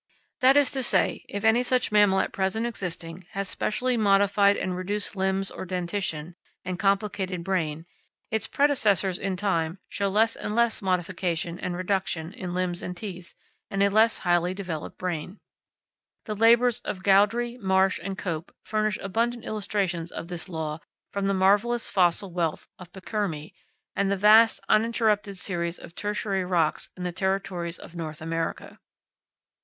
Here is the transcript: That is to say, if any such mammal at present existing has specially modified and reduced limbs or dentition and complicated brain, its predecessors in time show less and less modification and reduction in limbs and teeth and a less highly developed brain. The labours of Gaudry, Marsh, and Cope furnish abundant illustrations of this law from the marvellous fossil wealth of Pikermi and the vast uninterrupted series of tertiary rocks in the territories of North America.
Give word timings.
That 0.39 0.57
is 0.57 0.71
to 0.71 0.81
say, 0.81 1.23
if 1.29 1.43
any 1.43 1.61
such 1.61 1.91
mammal 1.91 2.21
at 2.21 2.33
present 2.33 2.65
existing 2.65 3.27
has 3.33 3.47
specially 3.49 3.97
modified 3.97 4.57
and 4.57 4.75
reduced 4.75 5.15
limbs 5.15 5.51
or 5.51 5.63
dentition 5.63 6.33
and 6.65 6.79
complicated 6.79 7.43
brain, 7.43 7.85
its 8.31 8.47
predecessors 8.47 9.19
in 9.19 9.37
time 9.37 9.77
show 9.89 10.09
less 10.09 10.35
and 10.35 10.55
less 10.55 10.81
modification 10.81 11.59
and 11.59 11.77
reduction 11.77 12.33
in 12.33 12.55
limbs 12.55 12.81
and 12.81 12.97
teeth 12.97 13.35
and 13.69 13.83
a 13.83 13.91
less 13.91 14.17
highly 14.17 14.55
developed 14.55 14.97
brain. 14.97 15.39
The 16.25 16.33
labours 16.35 16.79
of 16.79 17.03
Gaudry, 17.03 17.59
Marsh, 17.59 17.99
and 18.01 18.17
Cope 18.17 18.51
furnish 18.63 18.97
abundant 19.03 19.45
illustrations 19.45 20.11
of 20.11 20.29
this 20.29 20.49
law 20.49 20.79
from 21.11 21.27
the 21.27 21.35
marvellous 21.35 21.91
fossil 21.91 22.33
wealth 22.33 22.67
of 22.79 22.91
Pikermi 22.91 23.53
and 23.95 24.09
the 24.09 24.17
vast 24.17 24.61
uninterrupted 24.67 25.37
series 25.37 25.77
of 25.77 25.93
tertiary 25.93 26.43
rocks 26.43 26.89
in 26.97 27.03
the 27.03 27.11
territories 27.11 27.77
of 27.77 27.93
North 27.93 28.19
America. 28.19 28.79